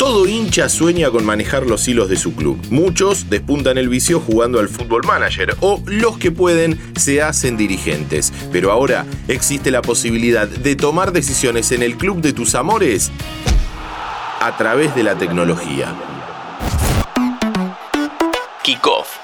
Todo 0.00 0.26
hincha 0.26 0.70
sueña 0.70 1.10
con 1.10 1.26
manejar 1.26 1.66
los 1.66 1.86
hilos 1.86 2.08
de 2.08 2.16
su 2.16 2.34
club. 2.34 2.58
Muchos 2.70 3.28
despuntan 3.28 3.76
el 3.76 3.90
vicio 3.90 4.18
jugando 4.18 4.58
al 4.58 4.70
fútbol 4.70 5.02
manager 5.06 5.54
o 5.60 5.82
los 5.84 6.16
que 6.16 6.30
pueden 6.30 6.80
se 6.96 7.20
hacen 7.20 7.58
dirigentes. 7.58 8.32
Pero 8.50 8.72
ahora 8.72 9.04
existe 9.28 9.70
la 9.70 9.82
posibilidad 9.82 10.48
de 10.48 10.74
tomar 10.74 11.12
decisiones 11.12 11.70
en 11.72 11.82
el 11.82 11.98
club 11.98 12.22
de 12.22 12.32
tus 12.32 12.54
amores 12.54 13.12
a 14.40 14.56
través 14.56 14.94
de 14.94 15.02
la 15.02 15.16
tecnología. 15.16 15.94
Kickoff. 18.62 19.18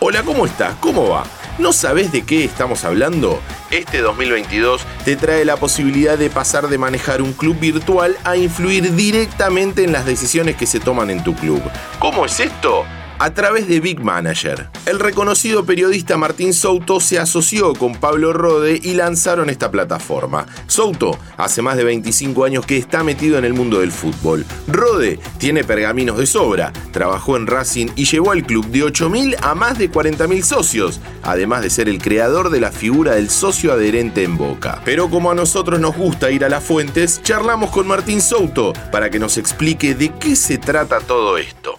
Hola, 0.00 0.22
¿cómo 0.22 0.44
estás? 0.44 0.74
¿Cómo 0.80 1.08
va? 1.08 1.24
¿No 1.58 1.74
sabes 1.74 2.12
de 2.12 2.22
qué 2.22 2.44
estamos 2.44 2.84
hablando? 2.84 3.38
Este 3.70 4.00
2022 4.00 4.82
te 5.04 5.16
trae 5.16 5.44
la 5.44 5.56
posibilidad 5.56 6.16
de 6.16 6.30
pasar 6.30 6.68
de 6.68 6.78
manejar 6.78 7.20
un 7.20 7.34
club 7.34 7.58
virtual 7.60 8.16
a 8.24 8.36
influir 8.36 8.94
directamente 8.94 9.84
en 9.84 9.92
las 9.92 10.06
decisiones 10.06 10.56
que 10.56 10.66
se 10.66 10.80
toman 10.80 11.10
en 11.10 11.22
tu 11.22 11.34
club. 11.34 11.62
¿Cómo 11.98 12.24
es 12.24 12.40
esto? 12.40 12.86
A 13.22 13.32
través 13.32 13.68
de 13.68 13.78
Big 13.78 14.00
Manager. 14.00 14.68
El 14.84 14.98
reconocido 14.98 15.64
periodista 15.64 16.16
Martín 16.16 16.52
Souto 16.52 16.98
se 16.98 17.20
asoció 17.20 17.72
con 17.72 17.94
Pablo 17.94 18.32
Rode 18.32 18.80
y 18.82 18.94
lanzaron 18.94 19.48
esta 19.48 19.70
plataforma. 19.70 20.44
Souto 20.66 21.16
hace 21.36 21.62
más 21.62 21.76
de 21.76 21.84
25 21.84 22.44
años 22.44 22.66
que 22.66 22.78
está 22.78 23.04
metido 23.04 23.38
en 23.38 23.44
el 23.44 23.54
mundo 23.54 23.78
del 23.78 23.92
fútbol. 23.92 24.44
Rode 24.66 25.20
tiene 25.38 25.62
pergaminos 25.62 26.18
de 26.18 26.26
sobra, 26.26 26.72
trabajó 26.90 27.36
en 27.36 27.46
Racing 27.46 27.90
y 27.94 28.06
llevó 28.06 28.32
al 28.32 28.42
club 28.42 28.66
de 28.66 28.86
8.000 28.86 29.36
a 29.40 29.54
más 29.54 29.78
de 29.78 29.88
40.000 29.88 30.42
socios, 30.42 31.00
además 31.22 31.62
de 31.62 31.70
ser 31.70 31.88
el 31.88 32.02
creador 32.02 32.50
de 32.50 32.58
la 32.58 32.72
figura 32.72 33.14
del 33.14 33.30
socio 33.30 33.72
adherente 33.72 34.24
en 34.24 34.36
Boca. 34.36 34.82
Pero 34.84 35.08
como 35.08 35.30
a 35.30 35.36
nosotros 35.36 35.78
nos 35.78 35.96
gusta 35.96 36.32
ir 36.32 36.44
a 36.44 36.48
las 36.48 36.64
fuentes, 36.64 37.22
charlamos 37.22 37.70
con 37.70 37.86
Martín 37.86 38.20
Souto 38.20 38.72
para 38.90 39.10
que 39.10 39.20
nos 39.20 39.38
explique 39.38 39.94
de 39.94 40.08
qué 40.08 40.34
se 40.34 40.58
trata 40.58 40.98
todo 40.98 41.38
esto. 41.38 41.76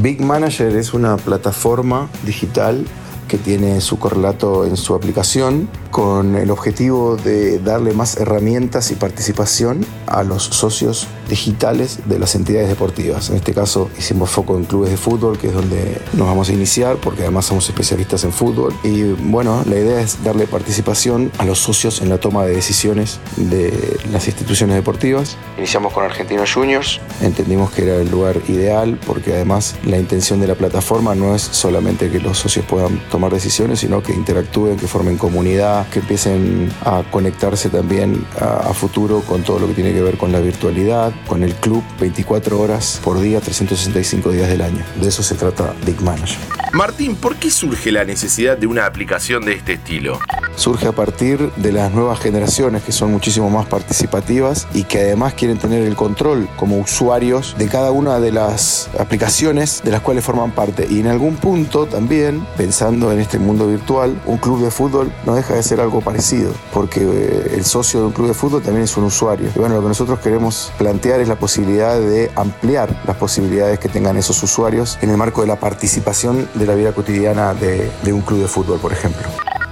Big 0.00 0.20
Manager 0.20 0.74
es 0.76 0.94
una 0.94 1.16
plataforma 1.16 2.08
digital 2.24 2.86
que 3.28 3.36
tiene 3.38 3.80
su 3.80 3.98
correlato 3.98 4.64
en 4.64 4.76
su 4.76 4.94
aplicación 4.94 5.68
con 5.92 6.36
el 6.36 6.50
objetivo 6.50 7.16
de 7.16 7.58
darle 7.60 7.92
más 7.92 8.16
herramientas 8.16 8.90
y 8.90 8.94
participación 8.96 9.86
a 10.06 10.24
los 10.24 10.42
socios 10.42 11.06
digitales 11.28 12.00
de 12.06 12.18
las 12.18 12.34
entidades 12.34 12.68
deportivas. 12.68 13.30
En 13.30 13.36
este 13.36 13.54
caso 13.54 13.90
hicimos 13.98 14.30
foco 14.30 14.56
en 14.56 14.64
clubes 14.64 14.90
de 14.90 14.96
fútbol, 14.96 15.38
que 15.38 15.48
es 15.48 15.54
donde 15.54 16.00
nos 16.14 16.26
vamos 16.26 16.48
a 16.48 16.52
iniciar, 16.52 16.96
porque 16.96 17.22
además 17.22 17.44
somos 17.44 17.68
especialistas 17.68 18.24
en 18.24 18.32
fútbol. 18.32 18.74
Y 18.82 19.12
bueno, 19.12 19.62
la 19.66 19.76
idea 19.76 20.00
es 20.00 20.24
darle 20.24 20.46
participación 20.46 21.30
a 21.38 21.44
los 21.44 21.58
socios 21.58 22.00
en 22.00 22.08
la 22.08 22.18
toma 22.18 22.44
de 22.44 22.54
decisiones 22.54 23.20
de 23.36 23.98
las 24.10 24.26
instituciones 24.26 24.76
deportivas. 24.76 25.36
Iniciamos 25.58 25.92
con 25.92 26.04
Argentinos 26.04 26.52
Juniors, 26.52 27.00
entendimos 27.20 27.70
que 27.70 27.82
era 27.82 27.96
el 27.96 28.10
lugar 28.10 28.38
ideal, 28.48 28.98
porque 29.06 29.34
además 29.34 29.76
la 29.84 29.98
intención 29.98 30.40
de 30.40 30.46
la 30.46 30.54
plataforma 30.54 31.14
no 31.14 31.34
es 31.34 31.42
solamente 31.42 32.10
que 32.10 32.18
los 32.18 32.38
socios 32.38 32.64
puedan 32.64 32.98
tomar 33.10 33.32
decisiones, 33.32 33.80
sino 33.80 34.02
que 34.02 34.12
interactúen, 34.12 34.78
que 34.78 34.86
formen 34.86 35.18
comunidad, 35.18 35.81
que 35.90 36.00
empiecen 36.00 36.70
a 36.84 37.02
conectarse 37.10 37.68
también 37.68 38.24
a, 38.40 38.72
futuro 38.72 39.20
con 39.20 39.42
todo 39.42 39.58
lo 39.58 39.68
que 39.68 39.74
tiene 39.74 39.92
que 39.92 40.02
ver 40.02 40.16
con 40.16 40.32
la 40.32 40.40
virtualidad, 40.40 41.12
con 41.26 41.42
el 41.42 41.54
club 41.54 41.82
24 42.00 42.58
horas 42.58 43.00
por 43.04 43.20
día, 43.20 43.40
365 43.40 44.30
días 44.30 44.48
del 44.48 44.62
año. 44.62 44.82
De 45.00 45.08
eso 45.08 45.22
se 45.22 45.34
trata 45.34 45.74
Big 45.84 46.00
Manager. 46.00 46.38
Martín, 46.72 47.16
¿por 47.16 47.36
qué 47.36 47.50
surge 47.50 47.92
la 47.92 48.04
necesidad 48.04 48.56
de 48.56 48.66
una 48.66 48.86
aplicación 48.86 49.44
de 49.44 49.54
este 49.54 49.74
estilo? 49.74 50.18
Surge 50.56 50.86
a 50.86 50.92
partir 50.92 51.50
de 51.56 51.72
las 51.72 51.92
nuevas 51.92 52.20
generaciones 52.20 52.82
que 52.82 52.92
son 52.92 53.12
muchísimo 53.12 53.50
más 53.50 53.66
participativas 53.66 54.66
y 54.74 54.84
que 54.84 55.00
además 55.00 55.34
quieren 55.34 55.58
tener 55.58 55.82
el 55.82 55.96
control 55.96 56.48
como 56.56 56.78
usuarios 56.78 57.54
de 57.58 57.68
cada 57.68 57.90
una 57.90 58.20
de 58.20 58.32
las 58.32 58.90
aplicaciones 58.98 59.82
de 59.84 59.90
las 59.90 60.00
cuales 60.00 60.24
forman 60.24 60.52
parte. 60.52 60.86
Y 60.88 61.00
en 61.00 61.06
algún 61.06 61.36
punto 61.36 61.86
también, 61.86 62.46
pensando 62.56 63.12
en 63.12 63.20
este 63.20 63.38
mundo 63.38 63.66
virtual, 63.66 64.20
un 64.26 64.38
club 64.38 64.62
de 64.62 64.70
fútbol 64.70 65.12
no 65.26 65.34
deja 65.34 65.54
de 65.54 65.62
ser 65.62 65.80
algo 65.80 66.00
parecido, 66.00 66.52
porque 66.72 67.00
eh, 67.02 67.54
el 67.54 67.64
socio 67.64 68.00
de 68.00 68.06
un 68.06 68.12
club 68.12 68.28
de 68.28 68.34
fútbol 68.34 68.62
también 68.62 68.84
es 68.84 68.96
un 68.96 69.04
usuario. 69.04 69.50
Y 69.54 69.58
bueno, 69.58 69.76
lo 69.76 69.82
que 69.82 69.88
nosotros 69.88 70.20
queremos 70.20 70.72
plantear 70.78 71.20
es 71.20 71.28
la 71.28 71.36
posibilidad 71.36 71.98
de 71.98 72.30
ampliar 72.36 73.02
las 73.06 73.16
posibilidades 73.16 73.78
que 73.78 73.88
tengan 73.88 74.16
esos 74.16 74.42
usuarios 74.42 74.98
en 75.02 75.10
el 75.10 75.16
marco 75.16 75.40
de 75.40 75.46
la 75.46 75.56
participación 75.56 76.48
de 76.54 76.66
la 76.66 76.74
vida 76.74 76.92
cotidiana 76.92 77.54
de, 77.54 77.90
de 78.02 78.12
un 78.12 78.22
club 78.22 78.40
de 78.40 78.48
fútbol, 78.48 78.78
por 78.78 78.92
ejemplo. 78.92 79.22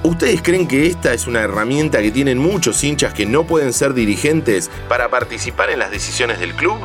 ¿Ustedes 0.03 0.41
creen 0.41 0.67
que 0.67 0.87
esta 0.87 1.13
es 1.13 1.27
una 1.27 1.43
herramienta 1.43 2.01
que 2.01 2.11
tienen 2.11 2.39
muchos 2.39 2.83
hinchas 2.83 3.13
que 3.13 3.27
no 3.27 3.45
pueden 3.45 3.75
ser 3.75 3.93
dirigentes 3.93 4.71
para 4.89 5.11
participar 5.11 5.69
en 5.69 5.79
las 5.79 5.91
decisiones 5.91 6.41
del 6.41 6.55
club? 6.55 6.79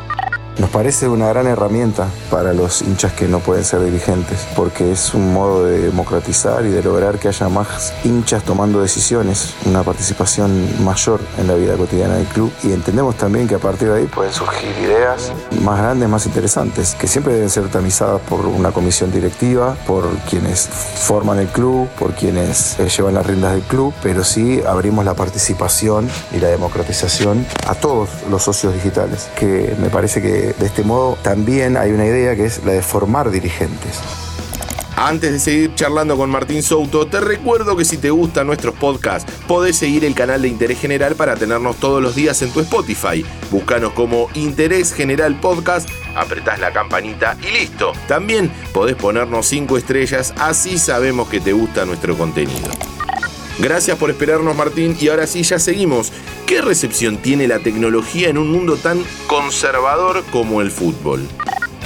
Nos 0.57 0.69
parece 0.69 1.09
una 1.09 1.27
gran 1.27 1.47
herramienta 1.47 2.07
para 2.31 2.53
los 2.53 2.81
hinchas 2.81 3.11
que 3.11 3.27
no 3.27 3.39
pueden 3.39 3.65
ser 3.65 3.83
dirigentes, 3.83 4.47
porque 4.55 4.89
es 4.89 5.13
un 5.13 5.33
modo 5.33 5.65
de 5.65 5.81
democratizar 5.81 6.65
y 6.65 6.69
de 6.69 6.81
lograr 6.81 7.19
que 7.19 7.27
haya 7.27 7.49
más 7.49 7.93
hinchas 8.05 8.41
tomando 8.43 8.81
decisiones, 8.81 9.53
una 9.65 9.83
participación 9.83 10.85
mayor 10.85 11.19
en 11.37 11.47
la 11.47 11.55
vida 11.55 11.75
cotidiana 11.75 12.15
del 12.15 12.27
club. 12.27 12.53
Y 12.63 12.71
entendemos 12.71 13.15
también 13.17 13.49
que 13.49 13.55
a 13.55 13.59
partir 13.59 13.89
de 13.89 13.99
ahí 13.99 14.05
pueden 14.05 14.31
surgir 14.31 14.69
ideas 14.81 15.33
más 15.61 15.77
grandes, 15.77 16.07
más 16.07 16.25
interesantes, 16.25 16.95
que 16.95 17.07
siempre 17.07 17.33
deben 17.33 17.49
ser 17.49 17.67
tamizadas 17.67 18.21
por 18.21 18.45
una 18.45 18.71
comisión 18.71 19.11
directiva, 19.11 19.75
por 19.85 20.07
quienes 20.29 20.69
forman 20.69 21.39
el 21.39 21.47
club, 21.47 21.89
por 21.99 22.13
quienes 22.13 22.79
eh, 22.79 22.87
llevan 22.87 23.15
las 23.15 23.25
riendas 23.25 23.51
del 23.51 23.63
club, 23.63 23.93
pero 24.01 24.23
sí 24.23 24.61
abrimos 24.65 25.03
la 25.03 25.15
participación 25.15 26.09
y 26.31 26.39
la 26.39 26.47
democratización 26.47 27.45
a 27.67 27.75
todos 27.75 28.09
los 28.29 28.43
socios 28.43 28.73
digitales, 28.73 29.29
que 29.35 29.75
me 29.81 29.89
parece 29.89 30.21
que 30.21 30.44
de 30.53 30.65
este 30.65 30.83
modo 30.83 31.17
también 31.21 31.77
hay 31.77 31.91
una 31.91 32.05
idea 32.05 32.35
que 32.35 32.45
es 32.45 32.63
la 32.65 32.73
de 32.73 32.81
formar 32.81 33.31
dirigentes. 33.31 33.99
Antes 34.97 35.33
de 35.33 35.39
seguir 35.39 35.75
charlando 35.75 36.15
con 36.15 36.29
Martín 36.29 36.63
Souto, 36.63 37.05
te 37.05 37.19
recuerdo 37.19 37.75
que 37.75 37.83
si 37.83 37.97
te 37.97 38.11
gustan 38.11 38.47
nuestros 38.47 38.75
podcasts, 38.75 39.29
podés 39.45 39.75
seguir 39.75 40.05
el 40.05 40.15
canal 40.15 40.41
de 40.41 40.47
Interés 40.47 40.79
General 40.79 41.15
para 41.15 41.35
tenernos 41.35 41.75
todos 41.77 42.01
los 42.01 42.15
días 42.15 42.41
en 42.41 42.51
tu 42.51 42.61
Spotify. 42.61 43.25
Búscanos 43.51 43.91
como 43.91 44.29
Interés 44.35 44.93
General 44.93 45.37
Podcast, 45.41 45.89
apretás 46.15 46.59
la 46.59 46.71
campanita 46.71 47.37
y 47.41 47.51
listo. 47.51 47.91
También 48.07 48.49
podés 48.73 48.95
ponernos 48.95 49.45
5 49.47 49.77
estrellas, 49.77 50.33
así 50.39 50.77
sabemos 50.77 51.27
que 51.27 51.41
te 51.41 51.51
gusta 51.51 51.83
nuestro 51.85 52.17
contenido. 52.17 52.69
Gracias 53.57 53.97
por 53.97 54.09
esperarnos 54.09 54.55
Martín 54.55 54.97
y 54.99 55.07
ahora 55.07 55.27
sí 55.27 55.43
ya 55.43 55.59
seguimos. 55.59 56.11
¿Qué 56.45 56.61
recepción 56.61 57.17
tiene 57.17 57.47
la 57.47 57.59
tecnología 57.59 58.29
en 58.29 58.37
un 58.37 58.51
mundo 58.51 58.75
tan 58.75 59.01
conservador 59.27 60.23
como 60.31 60.61
el 60.61 60.71
fútbol? 60.71 61.27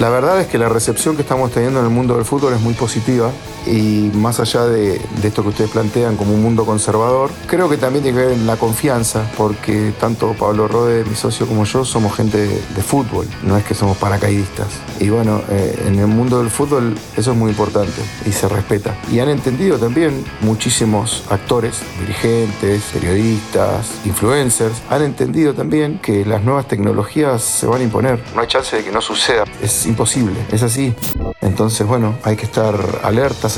La 0.00 0.08
verdad 0.08 0.40
es 0.40 0.48
que 0.48 0.58
la 0.58 0.68
recepción 0.68 1.14
que 1.14 1.22
estamos 1.22 1.52
teniendo 1.52 1.78
en 1.78 1.86
el 1.86 1.92
mundo 1.92 2.16
del 2.16 2.24
fútbol 2.24 2.54
es 2.54 2.60
muy 2.60 2.74
positiva 2.74 3.30
y 3.66 4.10
más 4.14 4.40
allá 4.40 4.64
de, 4.64 5.00
esto 5.22 5.42
que 5.42 5.48
ustedes 5.48 5.70
plantean 5.70 6.16
como 6.16 6.34
un 6.34 6.42
mundo 6.42 6.64
conservador, 6.64 7.30
creo 7.46 7.68
que 7.68 7.76
también 7.76 8.02
tiene 8.02 8.18
que 8.18 8.26
ver 8.26 8.34
en 8.34 8.46
la 8.46 8.56
confianza, 8.56 9.30
porque 9.36 9.92
tanto 9.98 10.34
Pablo 10.34 10.68
Rode, 10.68 11.04
mi 11.04 11.14
socio, 11.14 11.46
como 11.46 11.64
yo 11.64 11.84
somos 11.84 12.14
gente 12.16 12.38
de, 12.38 12.82
fútbol, 12.82 13.26
no 13.42 13.56
es 13.56 13.64
que 13.64 13.74
somos 13.74 13.96
paracaidistas. 13.98 14.68
Y 14.98 15.10
bueno, 15.10 15.42
eh, 15.50 15.84
en 15.86 15.98
el 15.98 16.06
mundo 16.06 16.38
del 16.38 16.50
fútbol 16.50 16.96
eso 17.16 17.32
es 17.32 17.36
muy 17.36 17.50
importante 17.50 18.00
y 18.26 18.32
se 18.32 18.48
respeta. 18.48 18.96
Y 19.12 19.20
han 19.20 19.28
entendido 19.28 19.78
también 19.78 20.24
muchísimos 20.40 21.24
actores, 21.30 21.80
dirigentes, 22.00 22.82
periodistas, 22.92 23.86
influencers, 24.04 24.82
han 24.88 25.02
entendido 25.02 25.54
también 25.54 25.98
que 25.98 26.24
las 26.24 26.42
nuevas 26.42 26.66
tecnologías 26.66 27.42
se 27.42 27.66
van 27.66 27.80
a 27.80 27.84
imponer. 27.84 28.22
No 28.34 28.40
hay 28.40 28.46
chance 28.46 28.76
de 28.76 28.84
que 28.84 28.90
no 28.90 29.00
suceda, 29.00 29.44
es 29.62 29.86
imposible, 29.86 30.36
es 30.50 30.62
así. 30.62 30.94
Entonces, 31.40 31.86
bueno, 31.86 32.16
hay 32.22 32.36
que 32.36 32.44
estar 32.44 32.74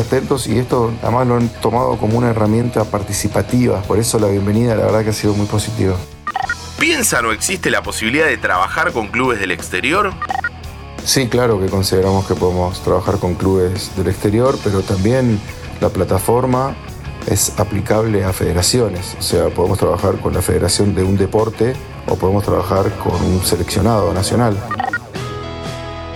atentos 0.01 0.47
y 0.47 0.59
esto 0.59 0.93
además 1.03 1.27
lo 1.27 1.37
han 1.37 1.49
tomado 1.61 1.97
como 1.99 2.19
una 2.19 2.31
herramienta 2.31 2.85
participativa. 2.85 3.83
Por 3.83 3.99
eso 3.99 4.19
la 4.19 4.29
bienvenida 4.29 4.75
la 4.77 4.85
verdad 4.87 5.05
que 5.05 5.11
ha 5.11 5.15
sido 5.15 5.35
muy 5.35 5.47
positiva. 5.47 5.97
¿Piensan 6.79 7.25
o 7.27 7.33
existe 7.33 7.71
la 7.71 7.83
posibilidad 7.83 8.27
de 8.27 8.37
trabajar 8.39 8.93
con 8.93 9.09
clubes 9.09 9.39
del 9.39 9.53
exterior? 9.53 10.13
Sí, 11.05 11.29
claro 11.29 11.61
que 11.61 11.67
consideramos 11.67 12.27
que 12.27 12.35
podemos 12.35 12.81
trabajar 12.83 13.19
con 13.19 13.35
clubes 13.35 13.95
del 13.97 14.09
exterior, 14.09 14.59
pero 14.63 14.83
también 14.83 15.41
la 15.81 15.89
plataforma 15.89 16.77
es 17.27 17.59
aplicable 17.59 18.25
a 18.25 18.33
federaciones. 18.33 19.17
O 19.19 19.23
sea, 19.23 19.49
podemos 19.49 19.79
trabajar 19.79 20.19
con 20.21 20.35
la 20.35 20.43
federación 20.43 20.95
de 20.95 21.03
un 21.03 21.17
deporte 21.17 21.75
o 22.09 22.17
podemos 22.17 22.45
trabajar 22.45 22.91
con 22.99 23.15
un 23.15 23.43
seleccionado 23.45 24.13
nacional. 24.13 24.57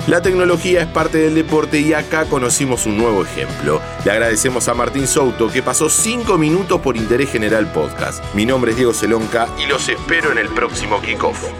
La 0.06 0.22
tecnología 0.22 0.82
es 0.82 0.86
parte 0.86 1.18
del 1.18 1.34
deporte 1.34 1.80
y 1.80 1.92
acá 1.92 2.26
conocimos 2.26 2.86
un 2.86 2.96
nuevo 2.96 3.24
ejemplo. 3.24 3.80
Le 4.04 4.12
agradecemos 4.12 4.68
a 4.68 4.74
Martín 4.74 5.08
Souto 5.08 5.48
que 5.50 5.64
pasó 5.64 5.88
5 5.88 6.38
minutos 6.38 6.80
por 6.80 6.96
Interés 6.96 7.32
General 7.32 7.66
Podcast. 7.72 8.22
Mi 8.32 8.46
nombre 8.46 8.70
es 8.70 8.76
Diego 8.76 8.94
Celonca 8.94 9.48
y 9.58 9.66
los 9.66 9.88
espero 9.88 10.30
en 10.30 10.38
el 10.38 10.48
próximo 10.50 11.00
kickoff. 11.02 11.50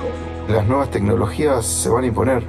Las 0.47 0.65
nuevas 0.65 0.93
tecnologías 0.93 1.67
se 1.67 1.89
van 1.89 2.05
a 2.05 2.07
imponer. 2.07 2.47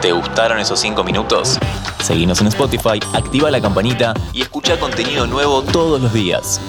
¿Te 0.00 0.12
gustaron 0.12 0.60
esos 0.60 0.78
5 0.78 1.02
minutos? 1.02 1.58
Seguinos 2.00 2.40
en 2.42 2.46
Spotify, 2.46 3.00
activa 3.12 3.50
la 3.50 3.60
campanita 3.60 4.14
y 4.32 4.42
escucha 4.42 4.78
contenido 4.78 5.26
nuevo 5.26 5.62
todos 5.62 6.00
los 6.00 6.12
días. 6.12 6.60